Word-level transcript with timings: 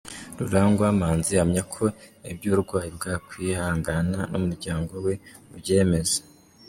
Rurangwa 0.39 0.85
Manzi 0.99 1.31
ahamya 1.35 1.63
ko 1.73 1.83
iby’uburwayi 2.31 2.89
bwa 2.97 3.13
Kwihangana 3.27 4.17
n’umuryango 4.31 4.93
we 5.05 5.13
ubyemeza. 5.53 6.19